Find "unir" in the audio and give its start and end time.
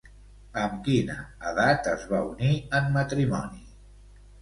2.33-2.53